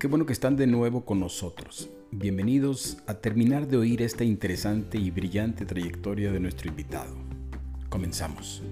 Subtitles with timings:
[0.00, 1.90] qué bueno que están de nuevo con nosotros.
[2.10, 7.14] Bienvenidos a terminar de oír esta interesante y brillante trayectoria de nuestro invitado.
[7.90, 8.62] Comenzamos.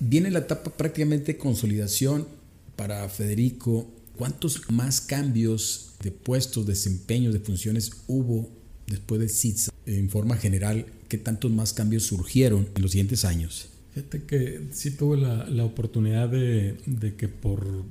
[0.00, 2.26] Viene la etapa prácticamente de consolidación
[2.74, 3.88] para Federico.
[4.16, 8.50] ¿Cuántos más cambios de puestos, desempeños, de funciones hubo
[8.88, 9.72] después de CITSA?
[9.86, 13.71] En forma general, ¿qué tantos más cambios surgieron en los siguientes años?
[13.94, 17.84] Fíjate que sí tuve la, la oportunidad de, de, que por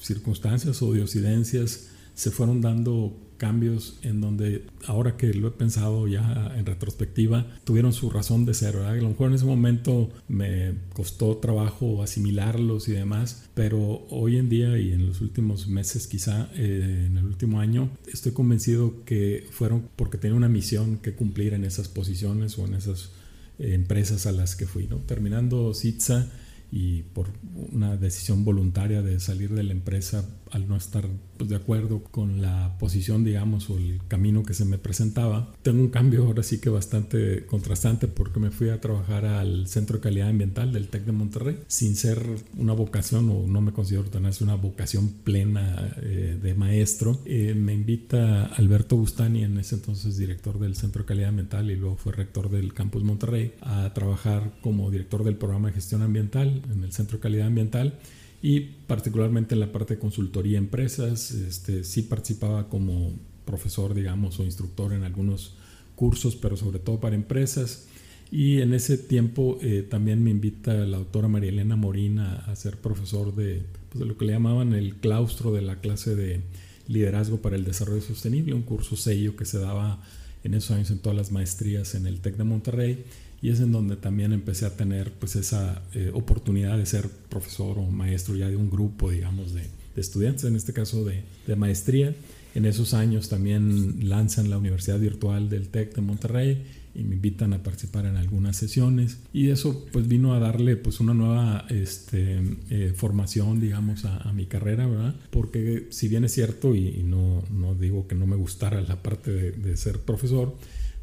[0.00, 6.54] circunstancias o diosidencias se fueron dando cambios en donde ahora que lo he pensado ya
[6.56, 8.92] en retrospectiva tuvieron su razón de ser, ¿verdad?
[8.92, 14.48] A lo mejor en ese momento me costó trabajo asimilarlos y demás, pero hoy en
[14.48, 19.46] día y en los últimos meses quizá eh, en el último año estoy convencido que
[19.50, 23.10] fueron porque tenía una misión que cumplir en esas posiciones o en esas
[23.58, 24.86] empresas a las que fui.
[24.86, 24.98] ¿no?
[24.98, 26.28] Terminando Sitza
[26.70, 27.28] y por
[27.72, 31.06] una decisión voluntaria de salir de la empresa al no estar
[31.36, 35.52] pues, de acuerdo con la posición, digamos, o el camino que se me presentaba.
[35.62, 39.98] Tengo un cambio ahora sí que bastante contrastante porque me fui a trabajar al Centro
[39.98, 42.24] de Calidad Ambiental del TEC de Monterrey sin ser
[42.56, 47.20] una vocación o no me considero tan así una vocación plena eh, de maestro.
[47.24, 51.76] Eh, me invita Alberto Bustani, en ese entonces director del Centro de Calidad Ambiental y
[51.76, 56.62] luego fue rector del Campus Monterrey, a trabajar como director del programa de gestión ambiental
[56.72, 57.98] en el Centro de Calidad Ambiental
[58.44, 63.14] y particularmente en la parte de consultoría empresas, este, sí participaba como
[63.46, 65.54] profesor, digamos, o instructor en algunos
[65.96, 67.86] cursos, pero sobre todo para empresas.
[68.30, 72.76] Y en ese tiempo eh, también me invita la doctora María Elena Morina a ser
[72.76, 76.42] profesor de, pues, de, lo que le llamaban el claustro de la clase de
[76.86, 80.02] liderazgo para el desarrollo sostenible, un curso sello que se daba
[80.42, 83.04] en esos años en todas las maestrías en el TEC de Monterrey
[83.44, 87.78] y es en donde también empecé a tener pues esa eh, oportunidad de ser profesor
[87.78, 91.54] o maestro ya de un grupo, digamos, de, de estudiantes, en este caso de, de,
[91.54, 92.14] maestría.
[92.54, 96.62] En esos años también lanzan la Universidad Virtual del TEC de Monterrey
[96.94, 101.00] y me invitan a participar en algunas sesiones y eso pues vino a darle pues
[101.00, 102.40] una nueva este,
[102.70, 107.02] eh, formación digamos a, a, mi carrera verdad porque si bien es cierto y, y,
[107.02, 110.56] no, no digo que no me gustara la parte de, de ser profesor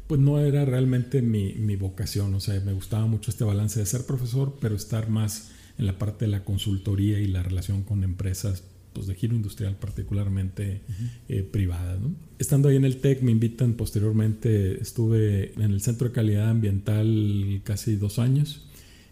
[0.06, 3.86] pues no era realmente mi, mi, vocación, o sea, me gustaba mucho este balance de
[3.86, 8.04] ser profesor, pero estar más en la parte de la consultoría y la relación con
[8.04, 11.10] empresas pues de giro industrial particularmente uh -huh.
[11.28, 12.00] eh, privadas.
[12.00, 12.14] ¿no?
[12.38, 17.62] Estando ahí en el TEC me invitan posteriormente, estuve en el Centro de Calidad Ambiental
[17.64, 18.66] casi dos años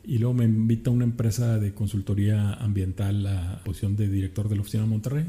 [0.05, 4.57] y luego me invita una empresa de consultoría ambiental a la posición de director de
[4.57, 5.25] la oficina de Monterrey.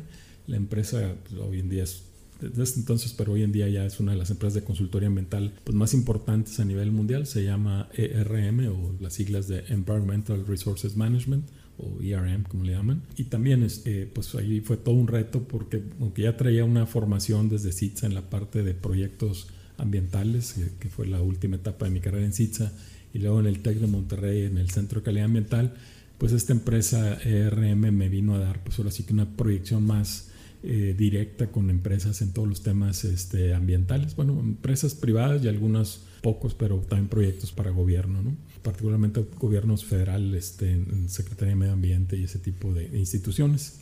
[0.47, 2.03] La empresa pues, hoy en día es
[2.41, 5.53] desde entonces, pero hoy en día ya es una de las empresas de consultoría ambiental
[5.63, 7.27] pues, más importantes a nivel mundial.
[7.27, 11.45] Se llama ERM o las siglas de Environmental Resources Management
[11.77, 13.03] o ERM como le llaman.
[13.17, 17.49] Y también eh, pues ahí fue todo un reto porque aunque ya traía una formación
[17.49, 19.47] desde CITSA en la parte de proyectos
[19.77, 22.71] ambientales, que, que fue la última etapa de mi carrera en CITSA,
[23.13, 25.73] y luego en el TEC de Monterrey, en el Centro de Calidad Ambiental,
[26.17, 30.30] pues esta empresa ERM me vino a dar pues ahora sí que una proyección más
[30.63, 36.03] eh, directa con empresas en todos los temas este, ambientales, bueno, empresas privadas y algunos
[36.21, 38.35] pocos, pero también proyectos para gobierno, ¿no?
[38.61, 43.79] particularmente gobiernos federales, este, en Secretaría de Medio Ambiente y ese tipo de, instituciones.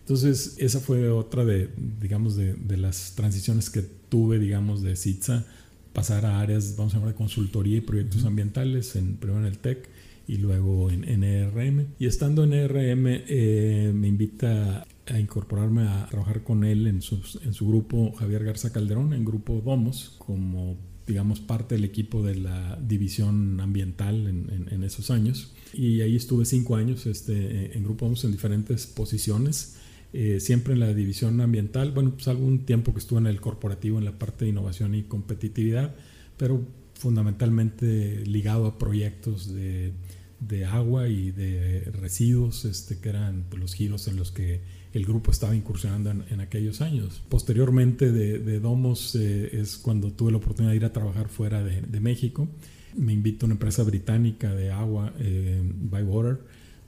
[0.00, 1.68] Entonces, esa fue otra de,
[2.00, 5.44] digamos, de, de, las transiciones que tuve, digamos, de CITSA,
[5.92, 8.28] pasar a áreas, vamos a llamar, de consultoría y proyectos uh -huh.
[8.28, 9.88] ambientales, en, primero en el TEC
[10.26, 11.86] y luego en, en ERM.
[11.98, 17.20] Y estando en ERM, eh, me invita a incorporarme a trabajar con él en su,
[17.44, 20.76] en su grupo Javier Garza Calderón, en grupo Domos, como
[21.06, 25.52] digamos parte del equipo de la división ambiental en, en, en esos años.
[25.74, 29.78] Y ahí estuve cinco años este, en grupo Domos en diferentes posiciones.
[30.12, 33.98] Eh, siempre en la división ambiental, bueno, pues algún tiempo que estuve en el corporativo
[33.98, 35.94] en la parte de innovación y competitividad,
[36.36, 36.64] pero
[36.94, 39.92] fundamentalmente ligado a proyectos de,
[40.38, 44.60] de agua y de residuos, este, que eran los giros en los que
[44.92, 47.22] el grupo estaba incursionando en, aquellos años.
[47.28, 52.00] Posteriormente de, Domos eh, es cuando tuve la oportunidad de ir a trabajar fuera de,
[52.00, 52.48] México.
[52.96, 56.40] Me invitó a una empresa británica de agua, eh, Bywater,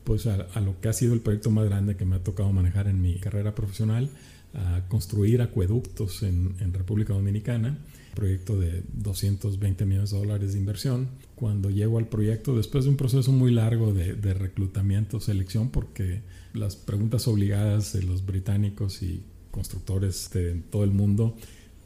[0.05, 2.89] pues a, lo que ha sido el proyecto más grande que me ha tocado manejar
[2.89, 4.11] en mi carrera profesional,
[4.53, 7.79] a construir acueductos en República Dominicana
[8.15, 11.09] proyecto de 220 millones de dólares de inversión.
[11.35, 16.23] Cuando llego al proyecto, después de un proceso muy largo de, de reclutamiento, selección, porque
[16.53, 21.37] las preguntas obligadas de los británicos y constructores de todo el mundo,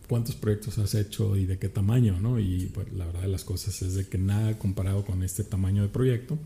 [0.09, 2.39] cuántos proyectos has hecho y de qué tamaño, ¿no?
[2.39, 5.83] Y pues, la verdad de las cosas es de que nada comparado con este tamaño
[5.83, 6.39] de proyecto.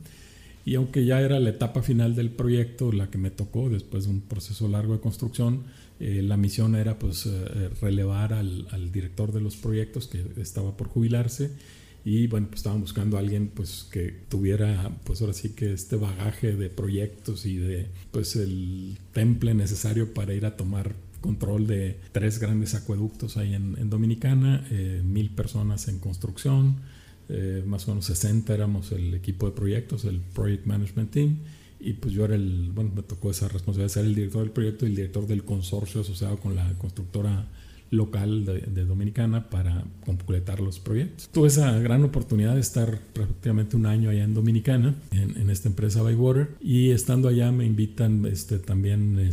[0.65, 4.11] Y aunque ya era la etapa final del proyecto, la que me tocó después de
[4.11, 5.65] un proceso largo de construcción,
[5.99, 10.77] eh, la misión era pues eh, relevar al, al, director de los proyectos que estaba
[10.77, 11.51] por jubilarse.
[12.05, 15.97] Y bueno, pues estaban buscando a alguien pues que tuviera pues ahora sí que este
[15.97, 21.99] bagaje de proyectos y de pues el temple necesario para ir a tomar control de
[22.11, 26.77] tres grandes acueductos ahí en, Dominicana, eh, mil personas en construcción,
[27.29, 31.37] eh, más o menos 60 éramos el equipo de proyectos, el Project Management Team,
[31.81, 34.53] y pues yo era el, bueno, me tocó esa responsabilidad de ser el director del
[34.53, 37.49] proyecto y el director del consorcio asociado con la constructora
[37.93, 41.29] local de, Dominicana para completar los proyectos.
[41.29, 46.03] Tuve esa gran oportunidad de estar prácticamente un año allá en Dominicana, en, esta empresa
[46.03, 49.31] Bywater, y estando allá me invitan este, también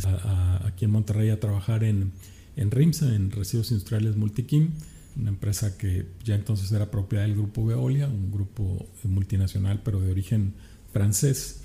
[0.66, 2.12] aquí en Monterrey a trabajar en,
[2.56, 4.72] en RIMSA, en Residuos Industriales Multiquim,
[5.16, 10.10] una empresa que ya entonces era propiedad del grupo Veolia, un grupo multinacional pero de
[10.10, 10.54] origen
[10.92, 11.62] francés.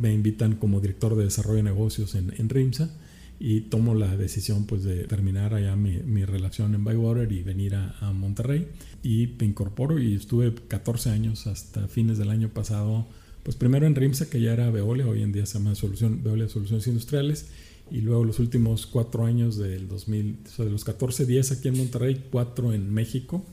[0.00, 2.90] Me invitan como director de desarrollo de negocios en, en RIMSA
[3.38, 7.74] y tomo la decisión pues de terminar allá mi, mi relación en Bywater y venir
[7.74, 8.68] a, a, Monterrey
[9.02, 13.08] y me incorporo y estuve 14 años hasta fines del año pasado
[13.42, 16.48] pues primero en RIMSA que ya era Veolia, hoy en día se llama Solución, Veolia
[16.48, 17.48] Soluciones Industriales
[17.92, 21.68] y luego los últimos cuatro años del 2000, o sea, de los 14, 10 aquí
[21.68, 23.44] en Monterrey, cuatro en México,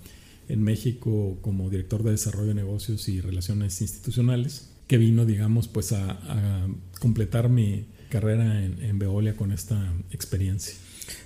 [0.48, 5.92] en México como director de desarrollo de negocios y relaciones institucionales, que vino, digamos, pues
[5.92, 6.68] a, a
[7.02, 10.74] completar mi carrera en, en, Veolia con esta experiencia.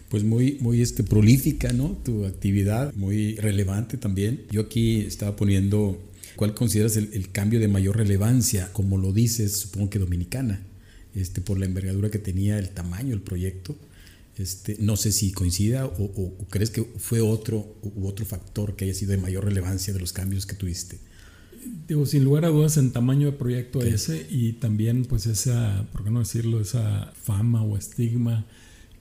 [0.10, 1.96] Pues muy, muy este, prolífica, ¿no?
[2.04, 4.42] Tu actividad, muy relevante también.
[4.52, 6.02] Yo aquí estaba poniendo,
[6.36, 8.74] ¿cuál consideras el, el cambio de mayor relevancia?
[8.74, 10.62] Como lo dices, supongo que dominicana
[11.16, 13.76] este, por la envergadura que tenía, el tamaño del proyecto.
[14.38, 18.94] Este, no sé si coincida o, crees que fue otro u otro factor que haya
[18.96, 20.98] sido de mayor relevancia de los cambios que tuviste.
[21.88, 26.04] Digo, sin lugar a dudas en tamaño de proyecto ese y también pues esa, por
[26.04, 28.46] qué no decirlo, esa fama o estigma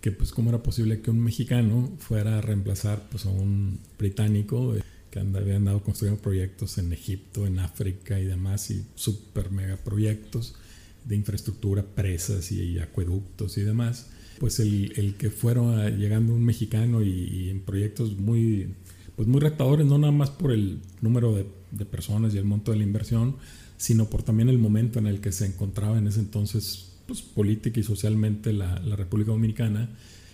[0.00, 4.76] que pues cómo era posible que un mexicano fuera a reemplazar pues a un británico
[4.76, 9.76] eh, que había andado construyendo proyectos en Egipto, en África y demás y super mega
[9.76, 10.56] proyectos
[11.04, 17.02] de infraestructura, presas y, acueductos y demás, pues el, el que fuera llegando un mexicano
[17.02, 18.74] y, en proyectos muy,
[19.16, 22.72] pues muy retadores, no nada más por el número de, de, personas y el monto
[22.72, 23.36] de la inversión,
[23.76, 27.80] sino por también el momento en el que se encontraba en ese entonces pues, política
[27.80, 29.90] y socialmente la, la República Dominicana,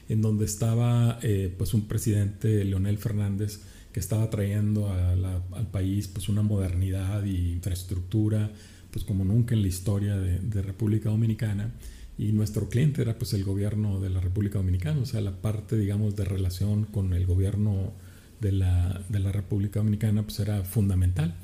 [0.08, 3.60] en donde estaba eh, pues un presidente, Leonel Fernández,
[3.92, 8.52] que estaba trayendo al país pues una modernidad y infraestructura,
[8.90, 11.72] pues como nunca en la historia de, República Dominicana
[12.16, 15.76] y nuestro cliente era pues el gobierno de la República Dominicana, o sea, la parte
[15.76, 17.92] digamos de relación con el gobierno
[18.40, 21.34] de la, de la República Dominicana pues era fundamental.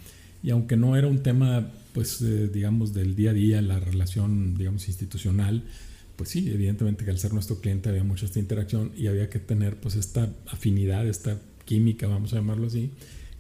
[0.43, 4.57] Y aunque no era un tema pues eh, digamos del día a día, la relación
[4.57, 5.65] digamos institucional,
[6.17, 9.39] pues sí, evidentemente que al ser nuestro cliente había mucha esta interacción y había que
[9.39, 12.91] tener pues esta afinidad, esta química, vamos a llamarlo así,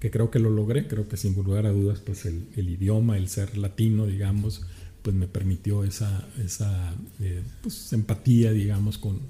[0.04, 3.16] que creo que lo logré, creo que sin lugar a dudas, pues el, el idioma,
[3.16, 4.60] el ser latino, digamos,
[5.00, 9.20] pues me permitió esa, esa eh, pues, empatía, digamos, con,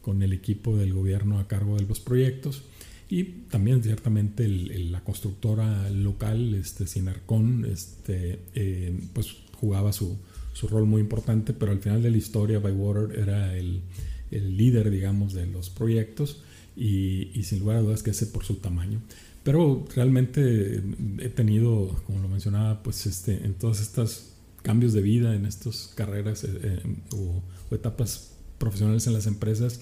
[0.00, 2.62] con el equipo del gobierno a cargo de los proyectos.
[3.10, 10.16] Y también ciertamente el, la constructora local, este, Sinarcon, este, eh, pues jugaba su,
[10.54, 13.82] su, rol muy importante, pero al final de la historia Bywater era el,
[14.30, 16.42] el líder, digamos, de los proyectos
[16.74, 19.02] y, y, sin lugar a dudas que ese por su tamaño.
[19.42, 20.82] Pero realmente
[21.18, 24.32] he tenido, como lo mencionaba, pues este, en todas estas
[24.62, 26.82] cambios de vida, en estas carreras eh, eh,
[27.16, 27.42] o,
[27.74, 29.80] etapas profesionales en las empresas,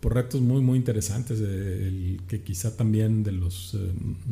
[0.00, 3.78] por retos muy, muy interesantes, el que quizá también de los, eh,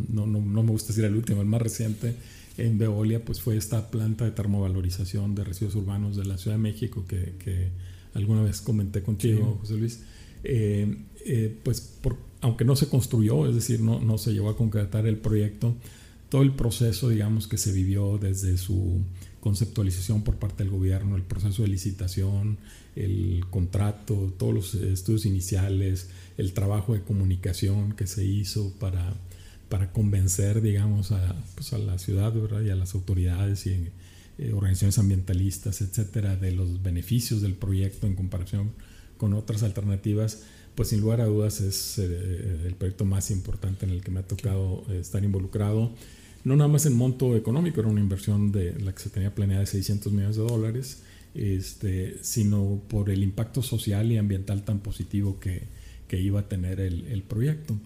[0.09, 2.15] no, no, no, me gusta decir el último, el más reciente
[2.57, 6.63] en Veolia, pues fue esta planta de termovalorización de residuos urbanos de la Ciudad de
[6.63, 7.71] México que, que
[8.15, 10.01] alguna vez comenté contigo, José Luis.
[10.43, 15.19] Pues por aunque no se construyó, es decir, no, no se llevó a concretar el
[15.19, 15.75] proyecto,
[16.29, 19.01] todo el proceso, digamos, que se vivió desde su
[19.41, 22.59] conceptualización por parte del gobierno, el proceso de licitación,
[22.97, 29.15] el contrato, todos los estudios iniciales, el trabajo de comunicación que se hizo para,
[29.69, 32.63] para convencer, digamos, a, pues a la ciudad ¿verdad?
[32.63, 33.89] y a las autoridades y
[34.39, 38.71] eh, organizaciones ambientalistas, etcétera, de los beneficios del proyecto en comparación
[39.21, 40.39] con otras alternativas
[40.75, 44.21] pues sin lugar a dudas es eh, el proyecto más importante en el que me
[44.21, 45.91] ha tocado eh, estar involucrado.
[46.43, 49.61] No nada más en monto económico, era una inversión de la que se tenía planeada
[49.61, 51.03] de 600 millones de dólares,
[51.35, 55.65] este, sino por el impacto social y ambiental tan positivo que,
[56.09, 57.77] que iba a tener el, proyecto.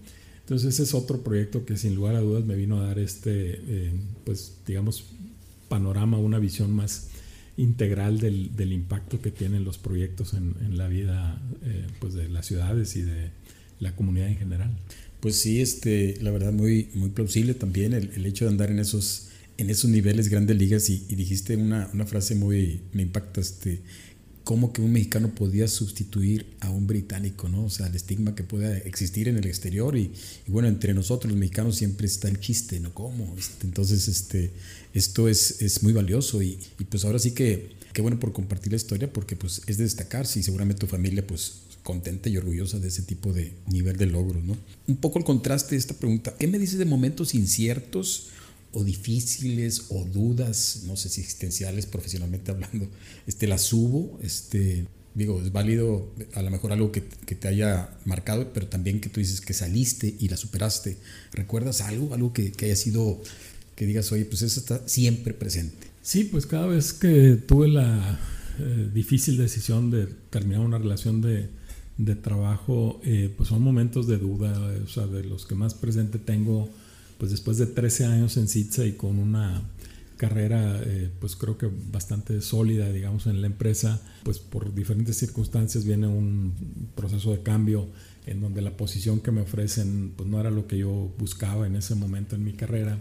[0.43, 3.61] Entonces ese es otro proyecto que sin lugar a dudas me vino a dar este,
[3.67, 3.93] eh,
[4.25, 5.07] pues digamos,
[5.69, 7.09] panorama, una visión más
[7.57, 12.29] integral del, del, impacto que tienen los proyectos en, en la vida eh, pues de
[12.29, 13.31] las ciudades y de
[13.81, 14.71] la comunidad en general.
[15.21, 18.79] Pues sí, este, la verdad muy, muy plausible también el, el hecho de andar en
[18.79, 23.41] esos, en esos niveles grandes ligas y, y dijiste una, una, frase muy, me impacta,
[23.41, 23.81] este,
[24.45, 27.65] cómo que un mexicano podía sustituir a un británico, ¿no?
[27.65, 30.13] O sea, el estigma que pueda existir en el exterior y,
[30.47, 32.93] bueno, entre nosotros los mexicanos siempre está el chiste, ¿no?
[32.93, 33.35] ¿Cómo?
[33.39, 34.53] Este, entonces, este,
[34.93, 38.73] esto es, es muy valioso y, y, pues ahora sí que, qué bueno por compartir
[38.73, 42.79] la historia porque pues es de destacarse y seguramente tu familia pues contenta y orgullosa
[42.79, 44.57] de ese tipo de nivel de logros, ¿no?
[44.89, 48.29] Un poco el contraste de esta pregunta, ¿qué me dices de momentos inciertos?
[48.75, 52.89] O difíciles o dudas, no sé si existenciales profesionalmente hablando,
[53.27, 57.97] este, las hubo, este, digo, es válido a lo mejor algo que, que, te haya
[58.05, 60.97] marcado, pero también que tú dices que saliste y la superaste.
[61.33, 63.23] ¿Recuerdas algo, algo que, que haya sido,
[63.77, 65.87] que digas, oye, pues eso está siempre presente?
[66.03, 68.21] Sí, pues cada vez que tuve la
[68.59, 71.49] eh, difícil decisión de terminar una relación de,
[71.97, 74.53] de trabajo, eh, pues son momentos de duda,
[74.85, 76.69] o sea, de los que más presente tengo
[77.19, 79.63] pues después de 13 años en CITSA y con una
[80.17, 85.85] carrera eh, pues creo que bastante sólida digamos en la empresa pues por diferentes circunstancias
[85.85, 86.55] viene un
[86.95, 87.89] proceso de cambio
[88.27, 91.77] en donde la posición que me ofrecen pues no era lo que yo buscaba en
[91.77, 92.99] ese momento en mi carrera.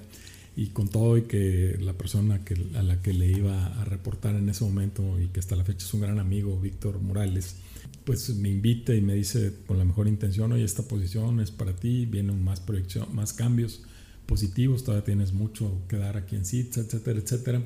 [0.55, 4.35] Y con todo y que la persona que, a la que le iba a reportar
[4.35, 7.55] en ese momento y que hasta la fecha es un gran amigo, Víctor Morales,
[8.03, 11.75] pues me invita y me dice con la mejor intención, oye, esta posición es para
[11.75, 13.81] ti, vienen más proyección, más cambios,
[14.25, 17.63] positivos, todavía tienes mucho que dar aquí en CITS, etcétera, etcétera.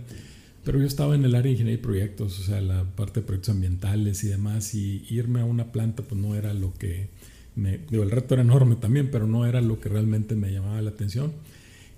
[0.63, 3.25] Pero yo estaba en el área de ingeniería y proyectos, o sea, la parte de
[3.25, 7.09] proyectos ambientales y demás, y irme a una planta pues no era lo que
[7.55, 10.81] me, digo, el reto era enorme también, pero no era lo que realmente me llamaba
[10.81, 11.31] la atención.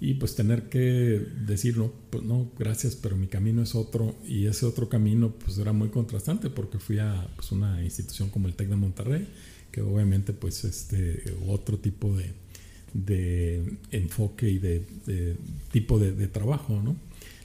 [0.01, 0.80] Y pues tener que
[1.46, 5.58] decir, no, pues no, gracias, pero mi camino es otro, y ese otro camino pues
[5.58, 9.28] era muy contrastante porque fui a pues, una institución como el TEC de Monterrey,
[9.72, 12.32] que obviamente pues este, otro tipo de,
[12.93, 15.36] de enfoque y de, de
[15.72, 16.96] tipo de, de, trabajo, ¿no?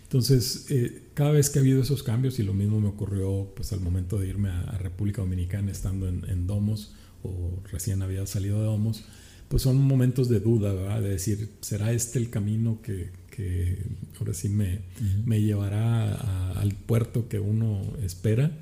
[0.02, 3.72] Entonces, eh, cada vez que ha habido esos cambios, y lo mismo me ocurrió pues
[3.72, 8.26] al momento de irme a, a República Dominicana estando en, en, Domos, o recién había
[8.26, 9.04] salido de Domos,
[9.48, 11.02] pues son momentos de duda, ¿verdad?
[11.02, 13.78] De decir, ¿será este el camino que, que
[14.18, 15.24] ahora sí me, uh -huh.
[15.24, 18.52] me llevará a, al puerto que uno espera?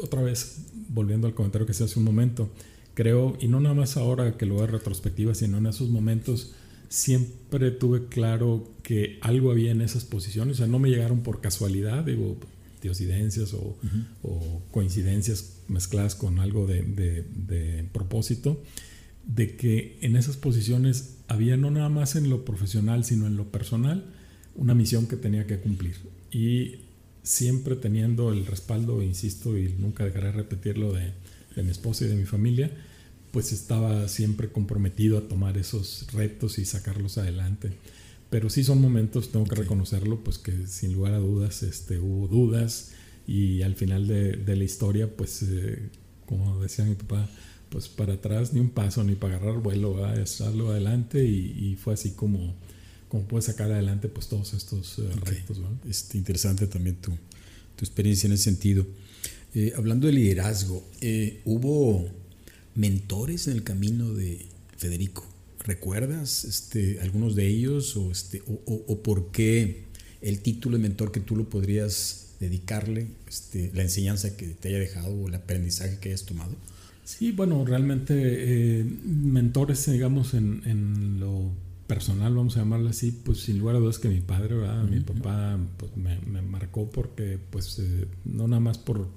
[0.00, 2.50] Otra vez, volviendo al comentario que se hace un momento,
[2.94, 6.52] creo, y no nada más ahora que lo veo retrospectiva, sino en esos momentos,
[6.88, 11.40] siempre tuve claro que algo había en esas posiciones, o sea, no me llegaron por
[11.40, 12.36] casualidad, digo,
[12.82, 14.04] diosidencias o, uh -huh.
[14.22, 18.62] o coincidencias mezcladas con algo de, de, de, propósito,
[19.24, 23.52] de que en esas posiciones había no nada más en lo profesional, sino en lo
[23.52, 24.04] personal,
[24.56, 25.96] una misión que tenía que cumplir.
[26.32, 26.76] Y
[27.22, 31.12] siempre teniendo el respaldo, insisto, y nunca dejaré de repetirlo, de,
[31.56, 32.70] de mi esposa y de mi familia,
[33.32, 37.72] pues estaba siempre comprometido a tomar esos retos y sacarlos adelante.
[38.28, 42.28] Pero sí son momentos, tengo que reconocerlo, pues que sin lugar a dudas este, hubo
[42.28, 42.92] dudas
[43.26, 45.78] y al final de, de la historia, pues eh,
[46.26, 47.28] como decía mi papá,
[47.70, 50.18] pues para atrás ni un paso, ni para agarrar vuelo, ¿verdad?
[50.18, 52.54] echarlo adelante y, y, fue así como,
[53.08, 55.38] como puedes sacar adelante pues todos estos okay.
[55.38, 55.60] retos.
[55.88, 58.86] Es interesante también tu, tu experiencia en ese sentido.
[59.54, 62.08] Eh, hablando de liderazgo, eh, hubo
[62.74, 65.26] mentores en el camino de Federico.
[65.64, 69.84] ¿Recuerdas este, algunos de ellos o, este, o, o, o, por qué
[70.22, 74.78] el título de mentor que tú lo podrías dedicarle, este, la enseñanza que te haya
[74.78, 76.52] dejado o el aprendizaje que hayas tomado?
[77.04, 81.50] Sí, bueno, realmente eh, mentores, digamos, en, en, lo
[81.88, 84.84] personal, vamos a llamarlo así, pues sin lugar a dudas que mi padre, ¿verdad?
[84.84, 85.04] mi uh -huh.
[85.04, 89.08] papá pues, me, me, marcó porque, pues, eh, no nada más por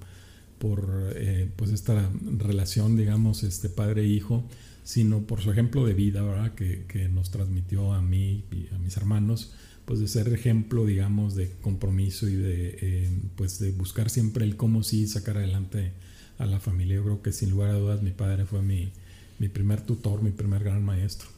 [0.64, 4.48] por eh, pues esta relación, digamos, este padre-hijo,
[4.82, 6.54] sino por su ejemplo de vida, ¿verdad?
[6.54, 9.52] Que, que, nos transmitió a mí y a mis hermanos,
[9.84, 14.56] pues de ser ejemplo, digamos, de compromiso y de, eh, pues de buscar siempre el
[14.56, 15.92] cómo sí sacar adelante
[16.38, 16.96] a la familia.
[16.96, 18.90] Yo creo que sin lugar a dudas mi padre fue mi,
[19.38, 21.28] mi primer tutor, mi primer gran maestro.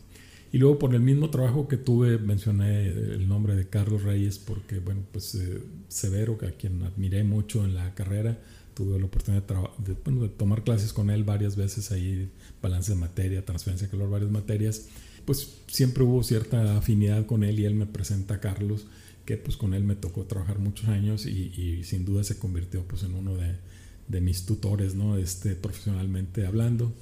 [0.52, 4.78] Y luego por el mismo trabajo que tuve, mencioné el nombre de Carlos Reyes, porque,
[4.78, 8.38] bueno, pues eh, Severo, a quien admiré mucho en la carrera,
[8.76, 9.54] tuve la oportunidad de,
[9.84, 12.30] de, bueno, de, tomar clases con él varias veces ahí,
[12.62, 14.88] balance de materia, transferencia de calor, varias materias,
[15.24, 18.86] pues siempre hubo cierta afinidad con él y él me presenta a Carlos,
[19.24, 22.86] que pues con él me tocó trabajar muchos años y, y sin duda se convirtió
[22.86, 23.56] pues en uno de,
[24.08, 25.16] de, mis tutores, ¿no?
[25.16, 26.92] Este, profesionalmente hablando.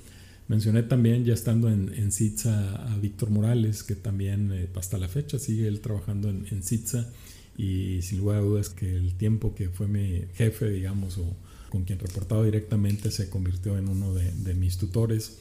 [0.46, 5.08] Mencioné también, ya estando en, en CITSA, a Víctor Morales, que también eh, hasta la
[5.08, 7.10] fecha sigue él trabajando en, en CITSA
[7.56, 11.36] y sin lugar a dudas que el tiempo que fue mi jefe, digamos, o
[11.74, 15.38] con quien reportaba directamente, se convirtió en uno de, mis tutores.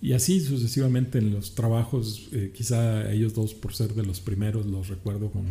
[0.00, 4.64] Y así sucesivamente en los trabajos, eh, quizá ellos dos por ser de los primeros
[4.66, 5.44] los recuerdo con,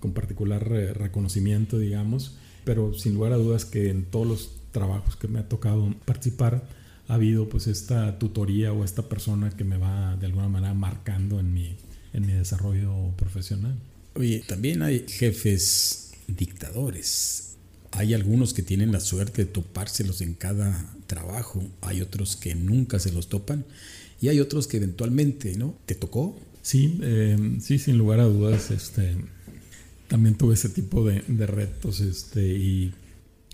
[0.00, 5.28] con particular reconocimiento, digamos, pero sin lugar a dudas que en todos los trabajos que
[5.28, 6.66] me ha tocado participar
[7.08, 11.40] ha habido pues esta tutoría o esta persona que me va de alguna manera marcando
[11.40, 11.76] en mi,
[12.14, 13.78] en mi desarrollo profesional.
[14.14, 17.53] Oye, también hay jefes dictadores.
[17.94, 22.98] Hay algunos que tienen la suerte de topárselos en cada trabajo, hay otros que nunca
[22.98, 23.64] se los topan
[24.20, 25.76] y hay otros que eventualmente, ¿no?
[25.86, 26.38] ¿Te tocó?
[26.62, 29.16] Sí, eh, sí, sin lugar a dudas, este,
[30.08, 32.92] también tuve ese tipo de, retos, este, y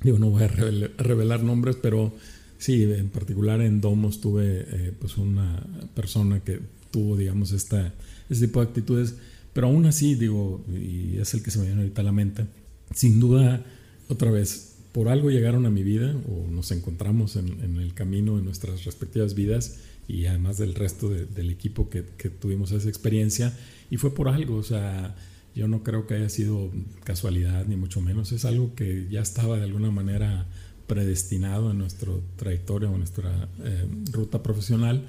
[0.02, 2.14] digo, no voy a revelar, nombres, pero
[2.58, 7.92] sí, en particular en Domos tuve eh, pues una persona que tuvo, digamos, esta,
[8.28, 9.14] este tipo de actitudes
[9.52, 12.46] pero aún así, digo, y es el que se me viene ahorita a la mente,
[12.94, 13.64] sin duda,
[14.10, 18.44] otra vez, por algo llegaron a mi vida o nos encontramos en, el camino en
[18.44, 23.56] nuestras respectivas vidas y además del resto del equipo que, tuvimos esa experiencia
[23.90, 25.14] y fue por algo, o sea,
[25.54, 26.70] yo no creo que haya sido
[27.04, 30.46] casualidad ni mucho menos, es algo que ya estaba de alguna manera
[30.88, 35.06] predestinado en nuestra trayectoria o nuestra eh, ruta profesional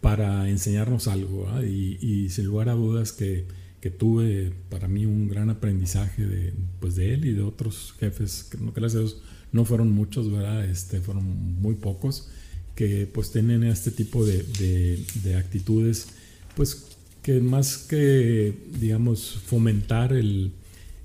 [0.00, 1.48] para enseñarnos algo.
[1.62, 3.44] Y, sin lugar a dudas que,
[3.86, 8.48] que, tuve para mí un gran aprendizaje de, pues de él y de otros jefes,
[8.50, 10.64] que no, gracias a Dios no fueron muchos, ¿verdad?
[10.64, 11.24] Este, fueron
[11.60, 12.28] muy pocos,
[12.74, 14.42] que pues tienen este tipo de,
[15.22, 16.08] de, actitudes,
[16.56, 16.86] pues
[17.22, 20.52] que más que, digamos, fomentar el,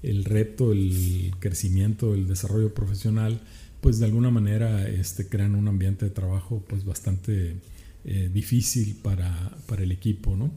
[0.03, 3.41] el reto, el crecimiento, el desarrollo profesional,
[3.79, 7.55] pues de alguna manera este, crean un ambiente de trabajo pues bastante
[8.03, 10.51] eh, difícil para, para, el equipo, ¿no?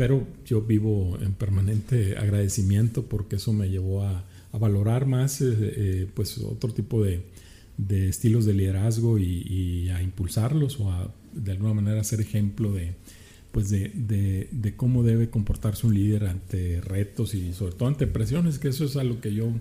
[0.00, 4.24] Pero yo vivo en permanente agradecimiento porque eso me llevó a,
[4.58, 7.20] valorar más eh, eh, pues otro tipo de,
[7.76, 12.94] de, estilos de liderazgo y, a impulsarlos o a de alguna manera ser ejemplo de,
[13.52, 18.68] pues de, cómo debe comportarse un líder ante retos y sobre todo ante presiones, que
[18.68, 19.52] eso es a lo que yo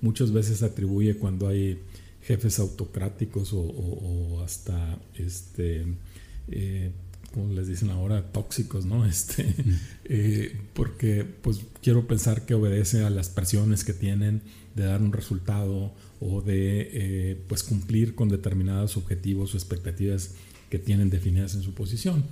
[0.00, 1.80] muchas veces atribuye cuando hay
[2.22, 5.86] jefes autocráticos o, o hasta este,
[6.46, 6.92] eh,
[7.32, 9.06] como les dicen ahora, tóxicos, ¿no?
[9.08, 9.54] Este,
[10.04, 14.42] eh, porque pues quiero pensar que obedece a las presiones que tienen
[14.74, 20.34] de dar un resultado o de eh, pues cumplir con determinados objetivos o expectativas
[20.70, 22.24] que tienen definidas en su posición.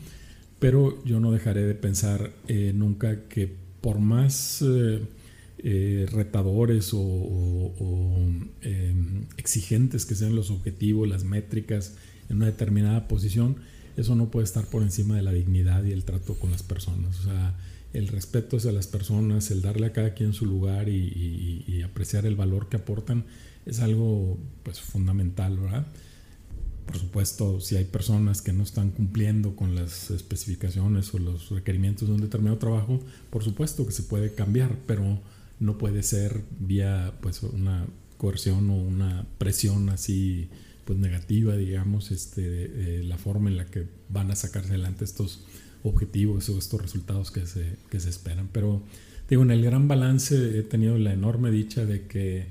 [0.58, 2.32] Pero yo no dejaré de pensar
[2.74, 4.64] nunca que por más
[5.62, 8.18] retadores o, o
[8.62, 11.94] em, exigentes que sean los objetivos, las métricas
[12.28, 13.56] en una determinada posición,
[13.96, 17.20] eso no puede estar por encima de la dignidad y el trato con las personas.
[17.20, 17.54] O sea,
[17.92, 22.36] el respeto hacia las personas, el darle a cada quien su lugar y, apreciar el
[22.36, 23.24] valor que aportan
[23.64, 25.86] es algo pues fundamental, ¿verdad?
[26.84, 32.08] Por supuesto, si hay personas que no están cumpliendo con las especificaciones o los requerimientos
[32.08, 35.20] de un determinado trabajo, por supuesto que se puede cambiar, pero
[35.58, 37.86] no puede ser vía pues una
[38.18, 40.48] coerción o una presión así
[40.86, 45.44] pues negativa, digamos, este, la forma en la que van a sacarse adelante estos
[45.82, 48.48] objetivos o estos resultados que se, que se esperan.
[48.52, 48.82] Pero
[49.28, 52.46] digo, en el gran balance he tenido la enorme dicha de que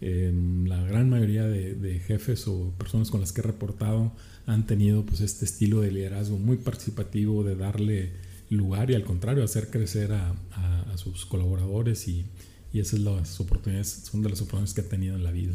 [0.00, 4.12] em, la gran mayoría de, jefes o personas con las que he reportado
[4.46, 8.12] han tenido pues este estilo de liderazgo muy participativo de darle
[8.50, 12.24] lugar y al contrario hacer crecer a, a, sus colaboradores y,
[12.72, 15.54] y esas son las oportunidades, son de las oportunidades que he tenido en la vida.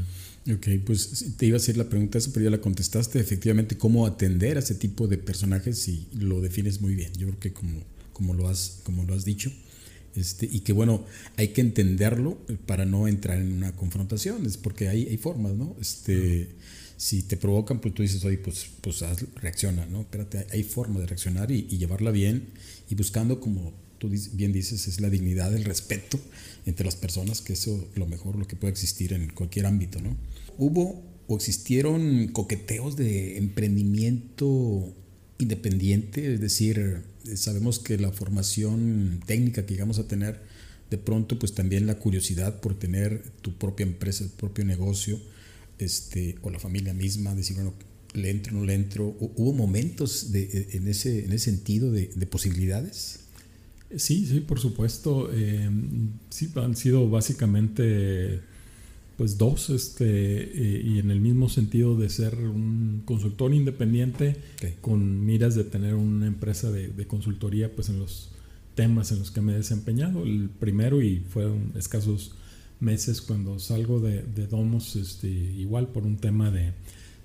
[0.53, 3.19] Ok, pues te iba a hacer la pregunta pero ya la contestaste.
[3.19, 7.11] Efectivamente, cómo atender a ese tipo de personajes y lo defines muy bien.
[7.13, 7.79] Yo creo que como,
[8.13, 9.51] como, lo, has, como lo has dicho.
[10.15, 11.03] Este, y que bueno,
[11.35, 15.75] hay que entenderlo para no entrar en una confrontación, es porque hay, hay formas, ¿no?
[15.81, 16.49] Este,
[16.95, 19.03] Si te provocan, pues tú dices, oye, pues, pues
[19.35, 20.01] reacciona, ¿no?
[20.01, 22.45] Espérate, hay forma de reaccionar y llevarla bien
[22.89, 26.19] y buscando como tú bien dices, es la dignidad, el respeto
[26.65, 30.15] entre las personas, que es lo mejor, lo que puede existir en cualquier ámbito, ¿no?
[30.57, 34.93] ¿Hubo o existieron coqueteos de emprendimiento
[35.37, 36.33] independiente?
[36.33, 37.03] Es decir,
[37.35, 40.41] sabemos que la formación técnica que llegamos a tener,
[40.89, 45.19] de pronto pues también la curiosidad por tener tu propia empresa, tu propio negocio,
[45.79, 47.73] este, o la familia misma, decir, bueno,
[48.13, 49.15] le entro, no le entro.
[49.19, 53.24] ¿Hubo momentos de, en, ese, en ese sentido de, de posibilidades?
[53.95, 55.29] Sí, sí, por supuesto.
[55.33, 55.69] Eh,
[56.29, 58.41] sí, han sido básicamente
[59.17, 64.35] pues dos, este, eh, y en el mismo sentido de ser un consultor independiente
[64.81, 68.31] con miras de tener una empresa de, consultoría pues en los
[68.75, 70.23] temas en los que me he desempeñado.
[70.23, 72.35] El primero y fueron escasos
[72.81, 76.73] meses cuando salgo de, de Domos, este, igual por un tema de,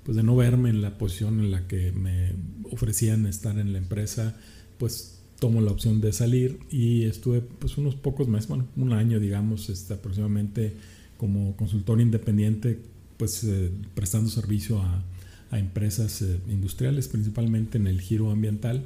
[0.04, 2.32] pues de no verme en la posición en la que me
[2.70, 4.36] ofrecían estar en la empresa,
[4.78, 9.18] pues tomo la opción de salir y estuve pues unos pocos meses, bueno, un año
[9.18, 10.74] digamos, este, aproximadamente
[11.16, 12.78] como consultor independiente,
[13.16, 15.02] pues eh, prestando servicio a,
[15.50, 18.84] a empresas eh, industriales, principalmente en el giro ambiental.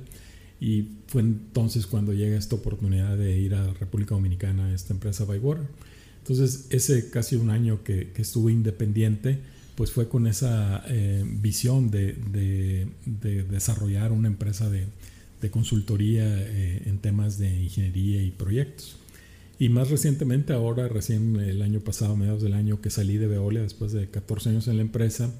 [0.60, 5.24] Y fue entonces cuando llega esta oportunidad de ir a República Dominicana a esta empresa
[5.24, 5.66] Bywater.
[6.20, 9.40] Entonces, ese casi un año que, que estuve independiente,
[9.74, 14.86] pues fue con esa eh, visión de, de, de, desarrollar una empresa de,
[15.44, 18.96] de consultoría eh, en temas de ingeniería y proyectos.
[19.58, 23.60] Y más recientemente, ahora, recién el año pasado, mediados del año que salí de Veolia,
[23.60, 25.30] después de 14 años en la empresa,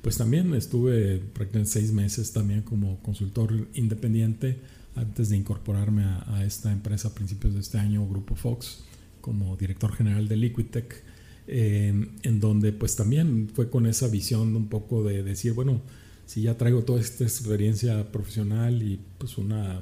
[0.00, 4.58] pues también estuve prácticamente seis meses también como consultor independiente
[4.94, 8.84] antes de incorporarme a, esta empresa a principios de este año, Grupo Fox,
[9.20, 11.02] como director general de Liquidtech,
[11.48, 15.82] eh, en donde pues también fue con esa visión un poco de decir, bueno,
[16.28, 19.80] si ya traigo toda esta experiencia profesional y pues una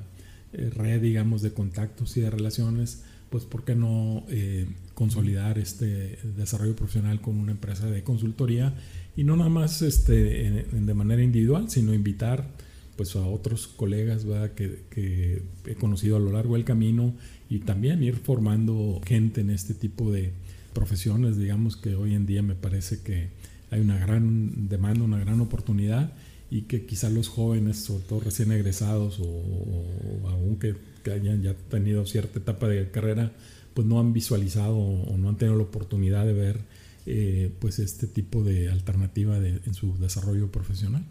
[0.53, 6.21] eh, red, digamos, de contactos y de relaciones, pues ¿por qué no eh, consolidar este
[6.37, 8.75] desarrollo profesional con una empresa de consultoría?
[9.17, 12.49] Y no nada más este, de manera individual, sino invitar
[12.95, 17.13] pues a otros colegas Que, que, he conocido a lo largo del camino
[17.51, 20.31] y también ir formando gente en este tipo de
[20.73, 23.31] profesiones, digamos que hoy en día me parece que
[23.73, 26.13] hay una gran demanda, una gran oportunidad
[26.51, 30.75] y que quizá los jóvenes, sobre todo recién egresados o, o aún que,
[31.07, 33.31] hayan ya tenido cierta etapa de carrera,
[33.75, 36.61] pues no han visualizado o no han tenido la oportunidad de ver
[37.07, 41.05] eh, pues este tipo de alternativa en su desarrollo profesional.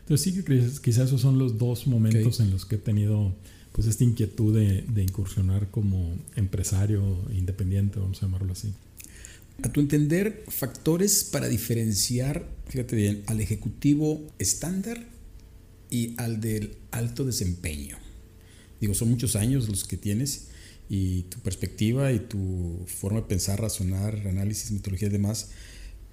[0.00, 3.34] Entonces sí que quizás esos son los dos momentos en los que he tenido
[3.70, 8.72] pues esta inquietud de, de, incursionar como empresario independiente, vamos a llamarlo así.
[9.62, 15.06] A tu entender, factores para diferenciar, fíjate bien, al ejecutivo estándar
[15.90, 17.96] y al del alto desempeño.
[18.80, 20.48] Digo, son muchos años los que tienes
[20.88, 25.48] y tu perspectiva y tu forma de pensar, razonar, análisis, metodología y demás,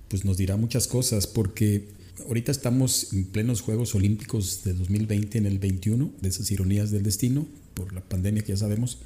[0.08, 1.89] pues nos dirá muchas cosas porque
[2.27, 7.03] ahorita estamos en plenos Juegos Olímpicos de 2020 en el 21, de esas ironías del
[7.03, 8.99] destino, por la pandemia que ya sabemos,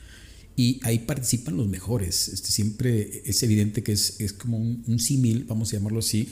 [0.60, 2.30] y ahí participan los mejores.
[2.30, 6.30] Este, siempre es evidente que es, es como un, símil, vamos a llamarlo así,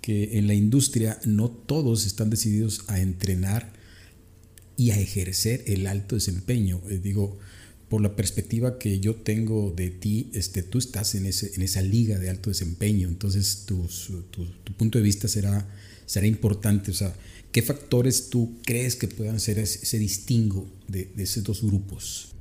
[0.00, 3.72] que en la industria no todos están decididos a entrenar
[4.76, 6.80] y a ejercer el alto desempeño.
[6.88, 7.38] Eh, digo,
[7.88, 11.82] por la perspectiva que yo tengo de ti, este, tú estás en, ese, en esa
[11.82, 13.88] liga de alto desempeño, entonces tu,
[14.30, 15.68] tu, punto de vista será,
[16.06, 16.92] será importante.
[16.92, 17.16] O sea,
[17.50, 22.35] ¿qué factores tú crees que puedan ser ese, distingo de, de esos dos grupos?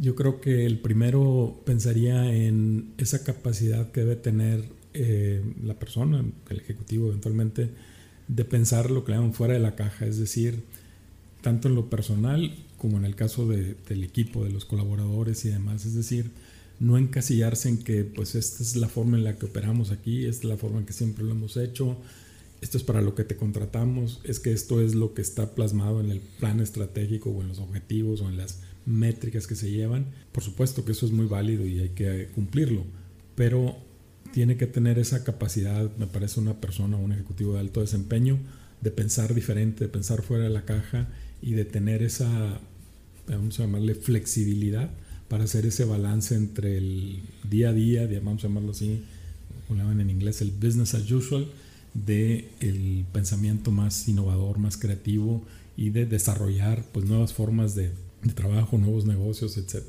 [0.00, 6.24] Yo creo que el primero pensaría en esa capacidad que debe tener eh, la persona,
[6.50, 7.70] el ejecutivo eventualmente,
[8.28, 10.62] de pensar lo que le llaman fuera de la caja, es decir,
[11.42, 15.50] tanto en lo personal como en el caso de, del equipo, de los colaboradores y
[15.50, 16.30] demás, es decir,
[16.80, 20.46] no encasillarse en que pues esta es la forma en la que operamos aquí, esta
[20.46, 21.96] es la forma en que siempre lo hemos hecho,
[22.60, 26.00] esto es para lo que te contratamos, es que esto es lo que está plasmado
[26.00, 30.06] en el plan estratégico o en los objetivos o en las métricas que se llevan.
[30.32, 32.84] Por supuesto que eso es muy válido y hay que cumplirlo,
[33.34, 33.76] pero
[34.32, 38.38] tiene que tener esa capacidad, me parece una persona, un ejecutivo de alto desempeño,
[38.80, 41.08] de pensar diferente, de pensar fuera de la caja
[41.40, 42.60] y de tener esa,
[43.28, 44.90] vamos a llamarle flexibilidad
[45.28, 49.02] para hacer ese balance entre el día a día, vamos a llamarlo así,
[49.70, 51.46] llaman en inglés, el business as usual,
[51.94, 55.44] de el pensamiento más innovador, más creativo
[55.76, 57.92] y de desarrollar pues nuevas formas de
[58.24, 59.84] de trabajo, nuevos negocios, etc.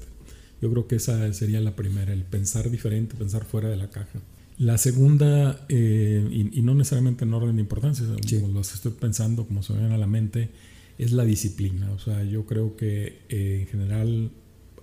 [0.61, 4.19] Yo creo que esa sería la primera, el pensar diferente, pensar fuera de la caja.
[4.57, 8.05] La segunda, eh, y, no necesariamente en orden de importancia,
[8.39, 10.49] como los estoy pensando, como se me viene a la mente,
[10.97, 11.91] es la disciplina.
[11.91, 14.31] O sea, yo creo que eh, en general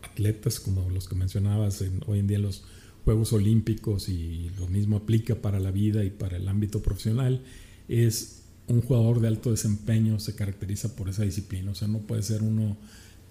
[0.03, 2.65] atletas como los que mencionabas hoy en día los
[3.05, 7.43] Juegos Olímpicos y lo mismo aplica para la vida y para el ámbito profesional,
[7.89, 11.73] es un jugador de alto desempeño se caracteriza por esa disciplina.
[11.73, 12.77] O sea, no puede ser uno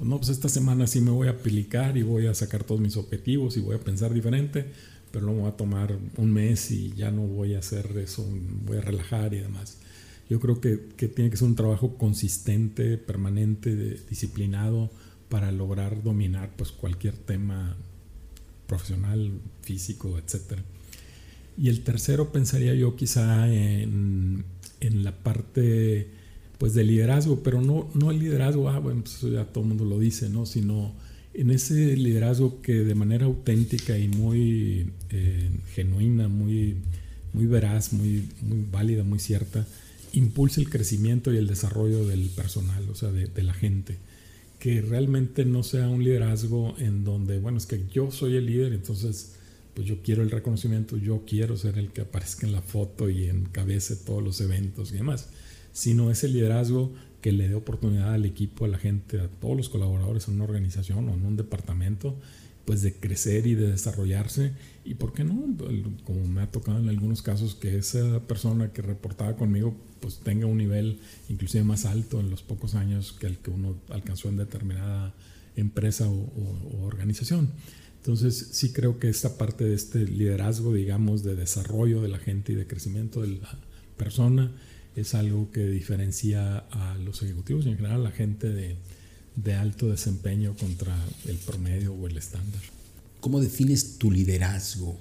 [0.02, 2.82] pues no, pues esta semana sí me voy a aplicar y voy a sacar todos
[2.82, 4.66] mis objetivos y voy a pensar diferente,
[5.12, 8.28] pero no voy a tomar un mes y ya no voy a hacer eso,
[8.66, 9.78] voy a relajar y demás.
[10.28, 13.76] Yo creo que, que tiene que ser un trabajo consistente, permanente,
[14.10, 14.90] disciplinado
[15.30, 17.78] para lograr dominar pues cualquier tema
[18.66, 19.30] profesional,
[19.62, 20.62] físico, etc.
[21.60, 24.46] Y el tercero pensaría yo quizá en,
[24.80, 26.10] en la parte
[26.62, 29.70] pues de liderazgo, pero no, no el liderazgo, ah, bueno, pues eso ya todo el
[29.70, 30.46] mundo lo dice, ¿no?
[30.46, 30.94] Sino
[31.34, 36.76] en ese liderazgo que de manera auténtica y muy eh, genuina, muy,
[37.34, 39.66] muy veraz, muy, muy válida, muy cierta,
[40.14, 43.98] impulsa el crecimiento y el desarrollo del personal, o sea, de, de, la gente.
[44.60, 48.74] Que realmente no sea un liderazgo en donde, bueno, es que yo soy el líder,
[48.74, 49.32] entonces
[49.74, 53.30] pues yo quiero el reconocimiento, yo quiero ser el que aparezca en la foto y
[53.30, 55.30] encabece todos los eventos y demás,
[55.72, 59.70] sino ese liderazgo que le dé oportunidad al equipo, a la gente, a todos los
[59.70, 62.18] colaboradores en una organización o en un departamento,
[62.66, 64.54] pues de crecer y de desarrollarse.
[64.84, 65.44] Y por qué no,
[66.04, 70.48] como me ha tocado en algunos casos, que esa persona que reportaba conmigo pues tenga
[70.48, 74.38] un nivel inclusive más alto en los pocos años que el que uno alcanzó en
[74.38, 75.14] determinada
[75.56, 76.30] empresa o,
[76.84, 77.52] organización.
[77.98, 82.54] Entonces sí creo que esta parte de este liderazgo, digamos, de desarrollo de la gente
[82.54, 83.60] y de crecimiento de la
[83.96, 84.52] persona,
[84.96, 88.76] es algo que diferencia a los ejecutivos y en general a la gente de,
[89.36, 90.96] de alto desempeño contra
[91.28, 92.62] el promedio o el estándar.
[93.20, 95.00] ¿Cómo defines tu liderazgo?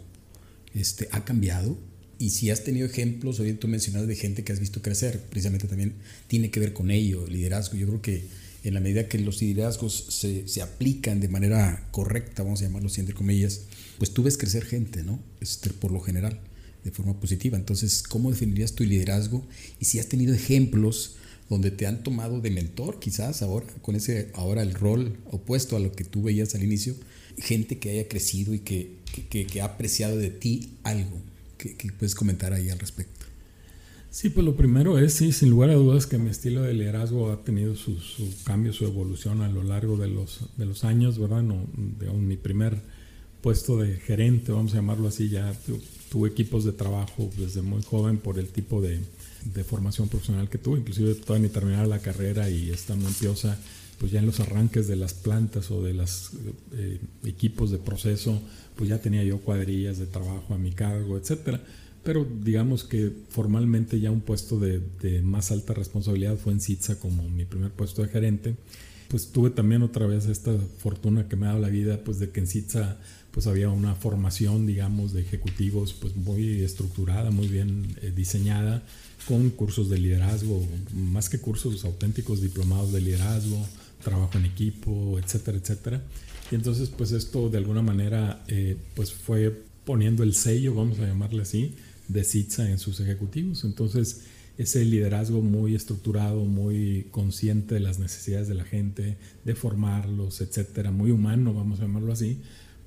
[0.75, 1.77] Este, ¿Ha cambiado?
[2.19, 5.67] Y si has tenido ejemplos, hoy tú mencionas de gente que has visto crecer, precisamente
[5.67, 5.95] también
[6.29, 7.77] tiene que ver con ello, el liderazgo.
[7.77, 8.25] Yo creo que
[8.63, 12.89] en la medida que los liderazgos se, se aplican de manera correcta, vamos a llamarlo
[12.89, 13.63] así entre comillas,
[13.97, 15.19] pues tú ves crecer gente, ¿no?
[15.41, 16.39] Este, por lo general
[16.85, 17.57] de forma positiva.
[17.57, 19.47] Entonces, ¿cómo definirías tu liderazgo?
[19.79, 21.17] Y si has tenido ejemplos
[21.49, 25.81] donde te han tomado de mentor, quizás ahora, con ese, ahora el rol opuesto a
[25.81, 26.95] lo que tú veías al inicio,
[27.39, 28.97] gente que haya crecido y que,
[29.29, 31.21] que, que ha apreciado de ti algo,
[31.59, 33.27] que, puedes comentar ahí al respecto.
[34.11, 37.31] Sí, pues lo primero es, sí, sin lugar a dudas, que mi estilo de liderazgo
[37.31, 37.97] ha tenido su,
[38.45, 41.43] cambio, su evolución a lo largo de los, de los años, ¿verdad?
[41.43, 41.65] No,
[42.01, 42.81] digamos, mi primer
[43.41, 45.53] puesto de gerente, vamos a llamarlo así, ya
[46.11, 48.99] tuve equipos de trabajo desde muy joven por el tipo de,
[49.55, 53.57] de formación profesional que tuve, inclusive todavía ni terminar la carrera y estando en Piosa,
[53.99, 56.33] pues ya en los arranques de las plantas o de los
[56.73, 58.41] eh, equipos de proceso,
[58.77, 61.63] pues ya tenía yo cuadrillas de trabajo a mi cargo, etcétera.
[62.03, 66.99] Pero digamos que formalmente ya un puesto de, de más alta responsabilidad fue en CITSA
[66.99, 68.57] como mi primer puesto de gerente.
[69.09, 72.31] Pues tuve también otra vez esta fortuna que me ha dado la vida, pues de
[72.31, 72.99] que en CITSA
[73.31, 78.83] pues había una formación, digamos, de ejecutivos pues muy estructurada, muy bien eh, diseñada,
[79.27, 83.65] con cursos de liderazgo, más que cursos auténticos, diplomados de liderazgo,
[84.03, 86.03] trabajo en equipo, etcétera, etcétera.
[86.51, 91.07] Y entonces pues esto de alguna manera eh, pues fue poniendo el sello, vamos a
[91.07, 91.75] llamarle así,
[92.09, 93.65] de CITSA en sus ejecutivos.
[93.65, 94.23] Entonces
[94.59, 100.91] ese liderazgo muy estructurado, muy consciente de las necesidades de la gente, de formarlos, etcétera,
[100.91, 102.41] muy humano, vamos a llamarlo así,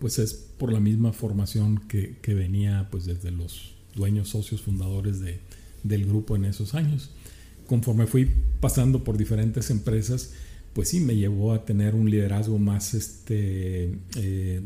[0.04, 5.39] pues es por la misma formación que, venía pues desde los dueños, socios, fundadores de,
[5.84, 7.12] del grupo en esos años.
[7.68, 10.34] Conforme fui pasando por diferentes empresas,
[10.74, 14.62] pues sí, me llevó a tener un liderazgo más, este, eh,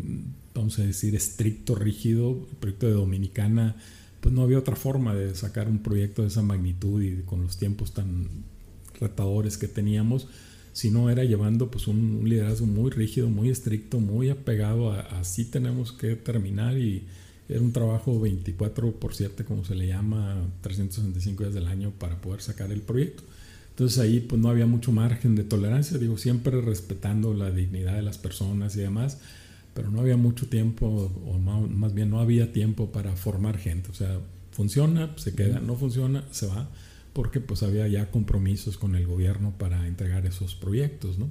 [0.56, 2.32] vamos a decir, estricto, rígido.
[2.50, 3.76] El proyecto de Dominicana,
[4.22, 7.58] pues no había otra forma de sacar un proyecto de esa magnitud y con los
[7.58, 8.28] tiempos tan
[9.00, 10.30] retadores que teníamos
[10.78, 15.92] sino era llevando pues un, liderazgo muy rígido, muy estricto, muy apegado a así tenemos
[15.92, 17.08] que terminar y
[17.50, 22.22] era un trabajo 24 por 7 como se le llama, 365 días del año para
[22.22, 23.24] poder sacar el proyecto.
[23.72, 28.04] Entonces ahí pues no había mucho margen de tolerancia, digo, siempre respetando la dignidad de
[28.04, 29.18] las personas y demás,
[29.74, 33.96] pero no había mucho tiempo, o más bien no había tiempo para formar gente, o
[33.96, 34.20] sea,
[34.52, 36.70] funciona, se queda, no funciona, se va
[37.18, 41.28] porque pues había ya compromisos con el gobierno para entregar esos proyectos, ¿no?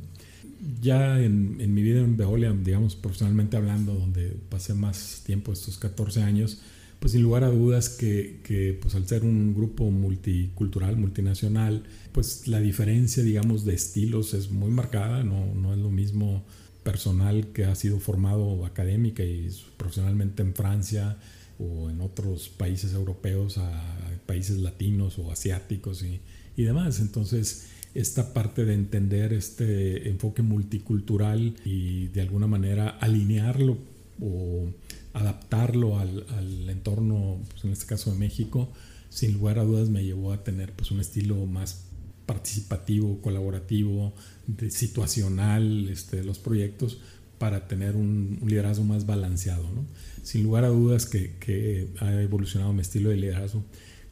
[0.83, 5.79] Ya en, en mi vida en Veolia, digamos profesionalmente hablando, donde pasé más tiempo, estos
[5.79, 6.61] 14 años,
[6.99, 12.49] pues sin lugar a dudas que, que, pues al ser un grupo multicultural, multinacional, pues
[12.49, 16.45] la diferencia, digamos, de estilos es muy marcada, no, no es lo mismo
[16.83, 21.17] personal que ha sido formado académica y profesionalmente en Francia,
[21.59, 23.83] o en otros países europeos a
[24.27, 26.21] países latinos o asiáticos y,
[26.57, 27.01] y demás.
[27.01, 33.79] Entonces, esta parte de entender este enfoque multicultural y de alguna manera alinearlo
[34.21, 34.67] o
[35.15, 38.71] adaptarlo al, al entorno, pues en este caso de México,
[39.09, 41.85] sin lugar a dudas me llevó a tener pues un estilo más
[42.27, 44.13] participativo, colaborativo,
[44.47, 46.99] de, situacional este, de los proyectos
[47.39, 49.63] para tener un, un liderazgo más balanceado.
[49.71, 49.85] ¿no?
[50.27, 53.63] sin lugar a dudas que, ha evolucionado mi estilo de liderazgo.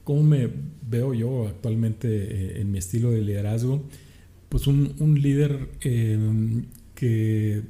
[0.05, 0.49] ¿Cómo me
[0.89, 3.83] veo yo actualmente eh, en mi estilo de liderazgo?
[4.49, 6.19] Pues un, líder eh,
[6.95, 7.63] que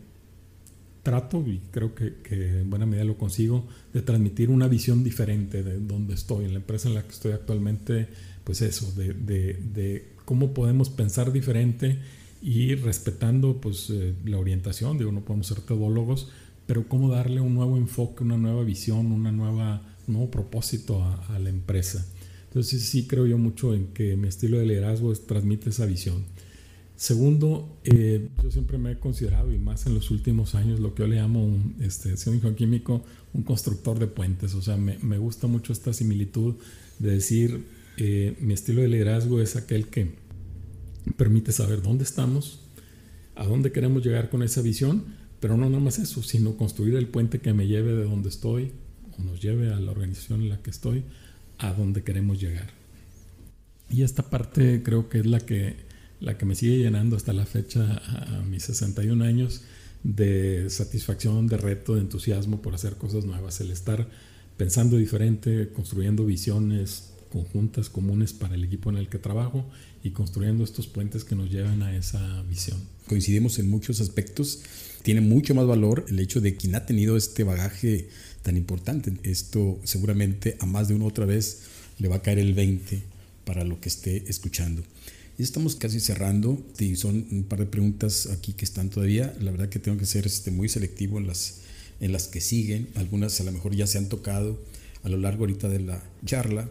[1.02, 5.78] trato, y creo que, en buena medida lo consigo, de transmitir una visión diferente de
[5.78, 8.08] donde estoy, en la empresa en la que estoy actualmente,
[8.42, 11.98] pues eso, de, de cómo podemos pensar diferente
[12.44, 16.28] y respetando pues eh, la orientación, digo, no podemos ser teólogos,
[16.66, 21.38] pero cómo darle un nuevo enfoque, una nueva visión, una nueva, un nuevo propósito a,
[21.38, 22.06] la empresa.
[22.54, 26.24] Entonces sí creo yo mucho en que mi estilo de liderazgo transmite esa visión.
[26.94, 31.02] Segundo, eh, yo siempre me he considerado, y más en los últimos años, lo que
[31.02, 34.54] yo le llamo, un, este, soy un químico, un constructor de puentes.
[34.54, 36.54] O sea, me, me gusta mucho esta similitud
[37.00, 37.64] de decir,
[37.96, 40.14] eh, mi estilo de liderazgo es aquel que
[41.16, 42.60] permite saber dónde estamos,
[43.34, 45.06] a dónde queremos llegar con esa visión,
[45.40, 48.70] pero no nada más eso, sino construir el puente que me lleve de donde estoy,
[49.18, 51.02] o nos lleve a la organización en la que estoy,
[51.58, 52.70] a donde queremos llegar.
[53.90, 55.76] Y esta parte creo que es la que
[56.24, 59.62] la que me sigue llenando hasta la fecha a, mis 61 años
[60.02, 64.08] de satisfacción, de reto, de entusiasmo por hacer cosas nuevas, el estar
[64.56, 69.66] pensando diferente, construyendo visiones conjuntas, comunes para el equipo en el que trabajo
[70.04, 72.78] y construyendo estos puentes que nos llevan a esa visión.
[73.08, 74.60] Coincidimos en muchos aspectos.
[75.02, 78.08] Tiene mucho más valor el hecho de quien ha tenido este bagaje
[78.42, 79.12] tan importante.
[79.24, 81.62] Esto seguramente a más de una otra vez
[81.98, 83.02] le va a caer el 20
[83.44, 84.84] para lo que esté escuchando.
[85.36, 86.62] Y estamos casi cerrando
[86.94, 89.34] son un par de preguntas aquí que están todavía.
[89.40, 91.62] La verdad que tengo que ser este, muy selectivo en las,
[92.00, 92.88] en las que siguen.
[92.94, 94.62] Algunas a lo mejor ya se han tocado
[95.02, 96.70] a lo largo ahorita de la charla.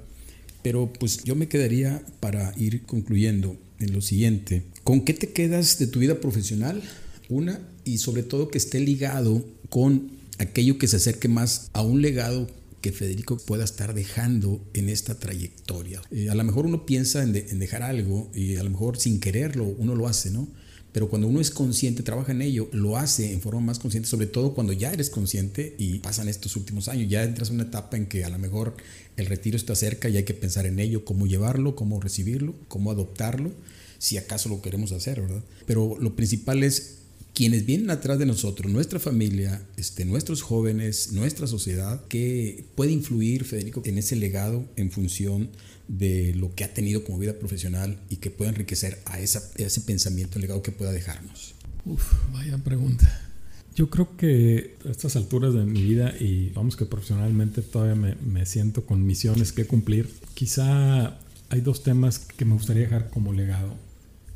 [0.64, 4.64] Pero pues yo me quedaría para ir concluyendo en lo siguiente.
[4.84, 6.82] ¿Con qué te quedas de tu vida profesional?
[7.30, 12.02] Una, y sobre todo que esté ligado con aquello que se acerque más a un
[12.02, 12.48] legado
[12.82, 16.02] que Federico pueda estar dejando en esta trayectoria.
[16.12, 19.66] Eh, a lo mejor uno piensa en, dejar algo y a lo mejor sin quererlo
[19.66, 20.50] uno lo hace, ¿no?
[20.94, 24.28] Pero cuando uno es consciente, trabaja en ello, lo hace en forma más consciente, sobre
[24.28, 27.98] todo cuando ya eres consciente y pasan estos últimos años, ya entras en una etapa
[27.98, 28.76] en que a lo mejor
[29.18, 32.92] el retiro está cerca y hay que pensar en ello, cómo llevarlo, cómo recibirlo, cómo
[32.92, 33.52] adoptarlo,
[33.98, 35.44] si acaso lo queremos hacer, ¿verdad?
[35.66, 37.00] Pero lo principal es
[37.34, 43.44] quienes vienen atrás de nosotros, nuestra familia, este, nuestros jóvenes, nuestra sociedad, que puede influir,
[43.44, 45.50] Federico, en ese legado en función
[45.88, 50.36] de lo que ha tenido como vida profesional y que pueda enriquecer a, ese pensamiento,
[50.36, 51.56] el legado que pueda dejarnos?
[51.86, 53.30] Uf, vaya pregunta.
[53.76, 58.16] Yo creo que a estas alturas de mi vida y vamos que profesionalmente todavía me,
[58.16, 61.18] me siento con misiones que cumplir, quizá
[61.50, 63.76] hay dos temas que me gustaría dejar como legado.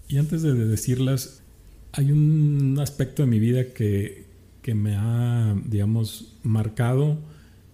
[0.10, 1.41] Y antes de decirlas,
[1.97, 4.27] hay un aspecto de mi vida que,
[4.75, 7.17] me ha, digamos, marcado,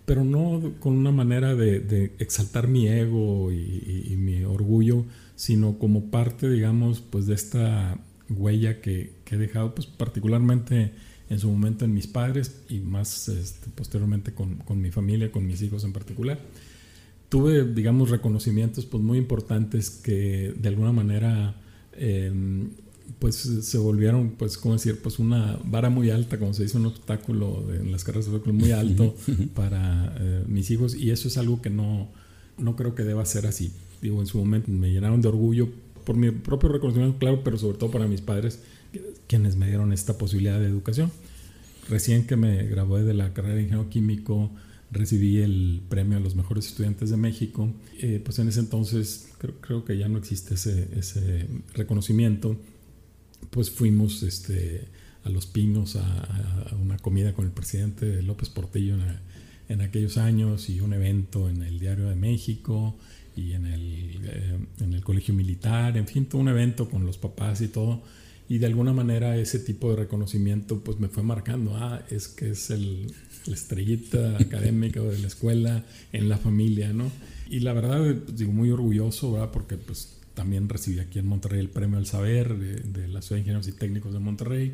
[0.05, 5.03] pero no con una manera de, exaltar mi ego y, mi orgullo,
[5.35, 7.97] sino como parte, digamos, pues de esta
[8.29, 10.93] huella que, he dejado, pues particularmente
[11.29, 15.61] en su momento en mis padres y más este, posteriormente con, mi familia, con mis
[15.63, 16.39] hijos en particular.
[17.27, 21.55] Tuve, digamos, reconocimientos pues muy importantes que de alguna manera
[21.93, 22.69] em,
[23.19, 24.99] pues se volvieron, pues, ¿cómo decir?
[25.01, 28.71] Pues una vara muy alta, como se dice, un obstáculo en las carreras de muy
[28.71, 29.15] alto
[29.55, 32.09] para eh, mis hijos y eso es algo que no,
[32.57, 33.71] no creo que deba ser así.
[34.01, 35.69] Digo, en su momento me llenaron de orgullo
[36.05, 38.59] por mi propio reconocimiento, claro, pero sobre todo para mis padres,
[39.27, 41.11] quienes me dieron esta posibilidad de educación.
[41.89, 44.51] Recién que me gradué de la carrera de ingeniero químico,
[44.91, 47.69] recibí el premio a los mejores estudiantes de México.
[47.99, 52.57] Eh, pues en ese entonces creo, creo, que ya no existe ese, ese reconocimiento
[53.49, 54.87] pues fuimos este,
[55.23, 58.95] a Los Pinos a, una comida con el presidente López Portillo
[59.69, 62.95] en, aquellos años y un evento en el Diario de México
[63.35, 67.17] y en el, eh, en el Colegio Militar, en fin, todo un evento con los
[67.17, 68.03] papás y todo.
[68.47, 72.51] Y de alguna manera ese tipo de reconocimiento pues me fue marcando, ah, es que
[72.51, 73.07] es el,
[73.47, 77.11] la estrellita académica de la escuela, en la familia, ¿no?
[77.49, 79.51] Y la verdad, pues, digo, muy orgulloso, ¿verdad?
[79.51, 83.41] Porque pues también recibí aquí en Monterrey el premio al saber de, la Ciudad de
[83.41, 84.73] Ingenieros y Técnicos de Monterrey.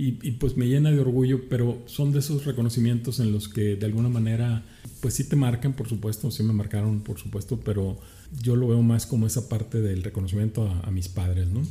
[0.00, 3.84] Y, pues me llena de orgullo, pero son de esos reconocimientos en los que de
[3.84, 4.64] alguna manera,
[5.00, 7.98] pues sí te marcan, por supuesto, sí me marcaron, por supuesto, pero
[8.40, 11.62] yo lo veo más como esa parte del reconocimiento a, mis padres, ¿no?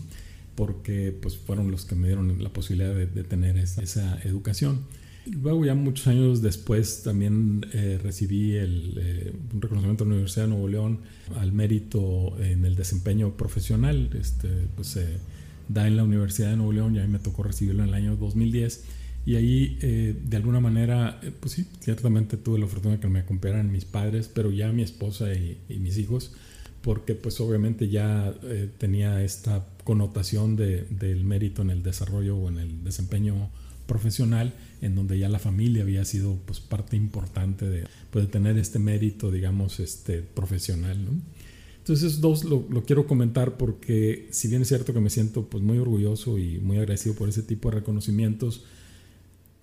[0.55, 4.81] Porque pues fueron los que me dieron la posibilidad de, tener esa, esa educación.
[5.31, 10.45] Luego ya muchos años después también eh, recibí el, eh, un reconocimiento de la Universidad
[10.45, 10.99] de Nuevo León
[11.35, 14.09] al mérito en el desempeño profesional.
[14.19, 15.17] Este, pues se
[15.67, 17.95] da en la Universidad de Nuevo León y a mí me tocó recibirlo en el
[17.95, 18.83] año 2010.
[19.25, 23.19] Y ahí, eh, de alguna manera, pues sí, ciertamente tuve la fortuna de que me
[23.19, 26.31] acompañaran mis padres, pero ya mi esposa y, y mis hijos,
[26.81, 28.33] porque pues obviamente ya
[28.77, 33.49] tenía esta connotación de, del mérito en el desarrollo o en el desempeño
[33.85, 38.79] profesional en donde ya la familia había sido pues, parte importante de, pues, tener este
[38.79, 40.97] mérito, digamos, este, profesional.
[41.79, 45.63] Entonces, dos lo, lo, quiero comentar porque si bien es cierto que me siento pues
[45.63, 48.65] muy orgulloso y muy agradecido por ese tipo de reconocimientos,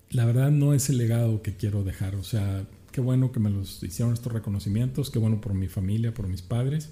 [0.09, 2.15] la verdad no es el legado que quiero dejar.
[2.15, 6.13] O sea, qué bueno que me los hicieron estos reconocimientos, qué bueno por mi familia,
[6.13, 6.89] por mis padres,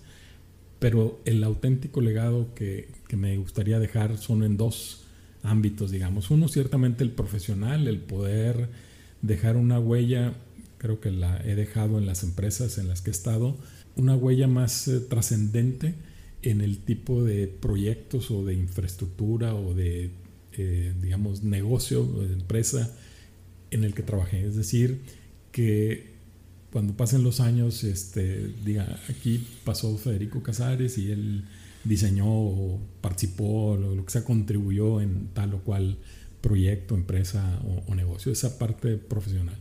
[0.80, 5.03] pero el auténtico legado que, que me gustaría dejar son en dos
[5.44, 6.32] ámbitos, digamos.
[6.32, 8.70] Uno, ciertamente el profesional, el poder
[9.22, 10.34] dejar una huella,
[10.78, 13.58] creo que la he dejado en las empresas en las que he estado,
[13.96, 15.96] una huella más eh, trascendente
[16.41, 20.12] en el tipo de proyectos o de infraestructura o de,
[20.54, 22.91] eh, digamos, negocio o de empresa
[23.72, 24.46] en el que trabajé.
[24.46, 25.02] Es decir,
[25.52, 26.14] que
[26.72, 31.46] cuando pasen los años, este, diga, aquí pasó Federico Casares y él
[31.84, 35.98] diseñó o participó, lo, lo que sea, contribuyó en tal o cual
[36.42, 39.58] proyecto, empresa o, o negocio, esa parte profesional.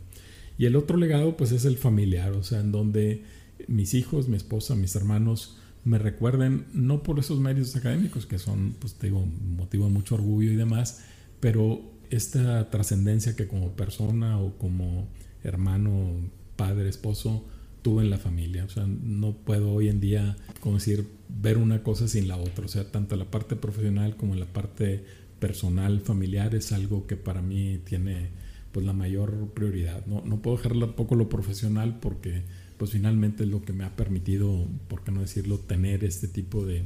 [0.59, 3.25] Y el otro legado, pues, es el familiar, o sea, en donde
[3.69, 8.75] mis hijos, mi esposa, mis hermanos me recuerden, no por esos medios académicos que son,
[8.79, 11.03] pues te digo, motivo de mucho orgullo y demás,
[11.41, 15.09] pero esta trascendencia que como persona o como
[15.43, 16.15] hermano,
[16.57, 17.45] padre, esposo,
[17.83, 18.65] tuve en la familia.
[18.65, 21.09] O sea, no puedo hoy en día, como decir,
[21.41, 22.65] ver una cosa sin la otra.
[22.65, 25.05] O sea, tanto la parte profesional como la parte
[25.39, 28.31] personal, familiar, es algo que para mí tiene
[28.73, 30.07] pues la mayor prioridad.
[30.07, 32.43] No, no puedo dejar poco lo profesional porque
[32.79, 36.65] pues finalmente es lo que me ha permitido, por qué no decirlo, tener este tipo
[36.65, 36.85] de,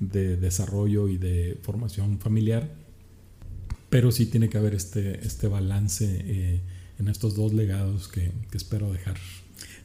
[0.00, 2.74] de desarrollo y de formación familiar.
[3.90, 6.60] Pero sí tiene que haber este, este balance eh,
[6.98, 9.16] en estos dos legados que, que espero dejar.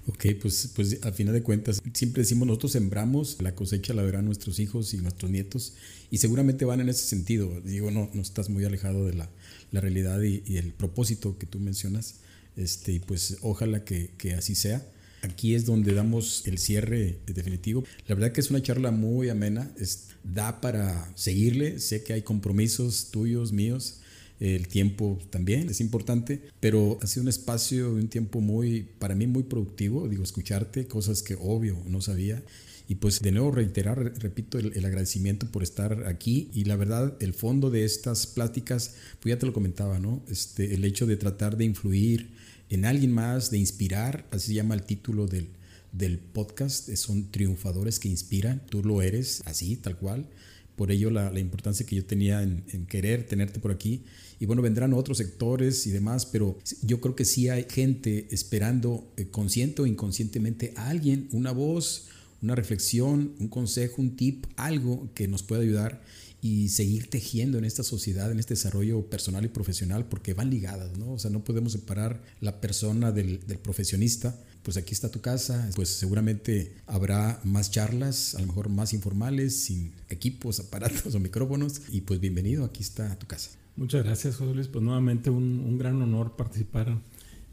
[0.06, 4.26] Ok, pues, pues a final de cuentas, siempre decimos nosotros sembramos, la cosecha la verán
[4.26, 5.74] nuestros hijos y nuestros nietos,
[6.12, 7.62] y seguramente van en ese sentido.
[7.62, 9.30] Digo, no, no estás muy alejado de la,
[9.72, 12.16] la realidad y, y, el propósito que tú mencionas,
[12.58, 14.86] este, y pues ojalá que, que así sea.
[15.22, 17.86] Aquí es donde damos el cierre definitivo.
[18.08, 22.24] La verdad que es una charla muy amena, es, da para seguirle, sé que hay
[22.24, 24.02] compromisos tuyos, míos,
[24.44, 29.26] el tiempo también es importante, pero ha sido un espacio, un tiempo muy, para mí
[29.26, 32.44] muy productivo, digo, escucharte, cosas que obvio no sabía.
[32.90, 37.34] Y pues de nuevo reiterar, repito, el, agradecimiento por estar aquí y la verdad, el
[37.34, 40.22] fondo de estas pláticas, pues ya te lo comentaba, ¿no?
[40.30, 42.32] Este, el hecho de tratar de influir,
[42.70, 45.48] en alguien más, de inspirar, así se llama el título del,
[45.94, 50.28] del podcast, son triunfadores que inspiran, tú lo eres, así, tal cual.
[50.76, 54.04] Por ello la, la importancia que yo tenía en, en, querer tenerte por aquí.
[54.40, 59.12] Y bueno, vendrán otros sectores y demás, pero yo creo que sí hay gente esperando,
[59.18, 62.08] eh, consciente o inconscientemente, a alguien, una voz,
[62.42, 66.02] una reflexión, un consejo, un tip, algo que nos pueda ayudar
[66.42, 70.98] y seguir tejiendo en esta sociedad, en este desarrollo personal y profesional, porque van ligadas,
[70.98, 71.14] ¿no?
[71.14, 74.38] O sea, no podemos separar la persona del, del, profesionista.
[74.64, 79.56] Pues aquí está tu casa, pues seguramente habrá más charlas, a lo mejor más informales,
[79.64, 83.52] sin equipos, aparatos o micrófonos, y pues bienvenido, aquí está tu casa.
[83.76, 84.68] Muchas gracias, José Luis.
[84.68, 86.98] Pues nuevamente un, gran honor participar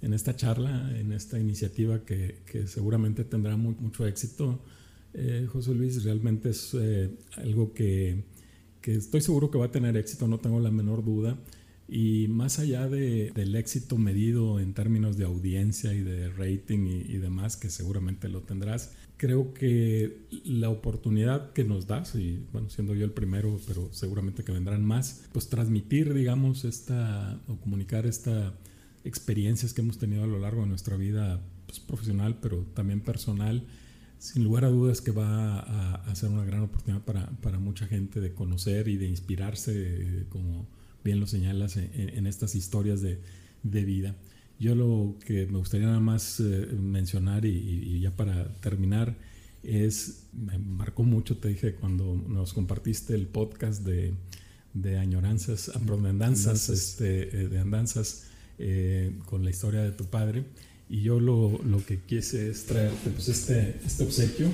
[0.03, 4.61] en esta charla, en esta iniciativa que, que seguramente tendrá mucho éxito.
[5.13, 8.23] Eh, José Luis, realmente es eh, algo que
[8.81, 11.37] que estoy seguro que va a tener éxito, no tengo la menor duda.
[11.93, 17.01] Y más allá de, del éxito medido en términos de audiencia y de rating y,
[17.01, 22.71] y, demás, que seguramente lo tendrás, creo que la oportunidad que nos das, y bueno,
[22.71, 28.07] siendo yo el primero, pero seguramente que vendrán más, pues transmitir, digamos, esta o comunicar
[28.07, 28.53] estas
[29.03, 33.67] experiencias que hemos tenido a lo largo de nuestra vida pues, profesional, pero también personal,
[34.19, 37.87] sin lugar a dudas que va a, a ser una gran oportunidad para, para, mucha
[37.89, 40.69] gente de conocer y de inspirarse, como
[41.05, 43.19] bien lo señalas, en, en estas historias de,
[43.63, 44.17] de, vida.
[44.59, 49.17] Yo lo que me gustaría nada más eh, mencionar y, y, ya para terminar
[49.63, 54.15] es, me marcó mucho, te dije, cuando nos compartiste el podcast de,
[54.75, 58.27] de añoranzas, andanzas, este, eh, de andanzas
[58.59, 60.45] eh, con la historia de tu padre.
[60.89, 64.49] Y yo lo, lo, que quise es traerte pues este, este obsequio,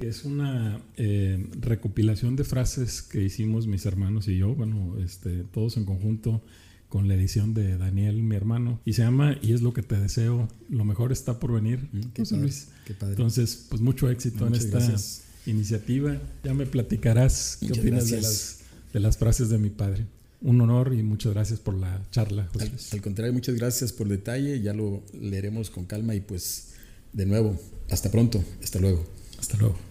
[0.00, 5.44] que es una eh, recopilación de frases que hicimos mis hermanos y yo, bueno, este,
[5.44, 6.42] todos en conjunto
[6.88, 10.00] con la edición de Daniel, mi hermano, y se llama Y es lo que te
[10.00, 11.88] deseo, lo mejor está por venir.
[11.92, 12.68] Mm, qué, padre, Luis.
[12.86, 13.12] qué padre.
[13.12, 15.22] Entonces, pues mucho éxito Muchas en esta gracias.
[15.46, 16.18] iniciativa.
[16.42, 18.60] Ya me platicarás qué opinas de las,
[18.92, 20.06] de las frases de mi padre
[20.42, 24.06] un honor y muchas gracias por la charla, José al, al, contrario, muchas gracias por
[24.06, 24.62] el detalle.
[24.62, 26.68] Ya lo leeremos con calma y pues
[27.12, 29.06] de nuevo, hasta pronto, hasta luego.
[29.38, 29.89] Hasta luego.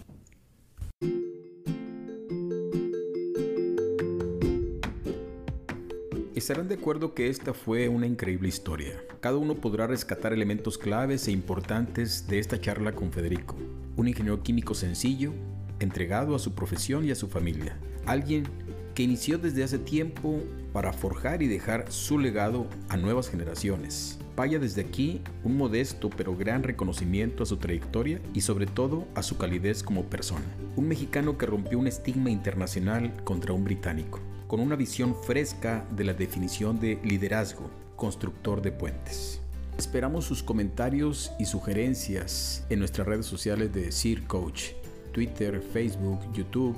[6.49, 8.99] Estarán de acuerdo que esta fue una increíble historia.
[9.19, 13.55] Cada uno podrá rescatar elementos claves e importantes de esta charla con Federico.
[13.97, 15.31] Un ingeniero químico sencillo,
[15.79, 17.77] entregado a su profesión y a su familia.
[18.07, 18.47] Alguien
[18.95, 20.39] que inició desde hace tiempo
[20.73, 24.17] para forjar y dejar su legado a nuevas generaciones.
[24.35, 29.21] Vaya desde aquí un modesto pero gran reconocimiento a su trayectoria y sobre todo a
[29.21, 30.45] su calidez como persona.
[30.75, 34.19] Un mexicano que rompió un estigma internacional contra un británico,
[34.49, 39.39] con una visión fresca de la definición de liderazgo, constructor de puentes.
[39.77, 44.71] Esperamos sus comentarios y sugerencias en nuestras redes sociales de Sir Coach,
[45.11, 46.75] Twitter, Facebook, YouTube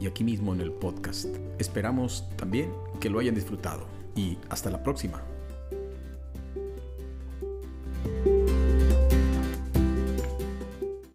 [0.00, 1.26] y aquí mismo en el podcast.
[1.60, 3.86] Esperamos también que lo hayan disfrutado
[4.16, 5.22] y hasta la próxima.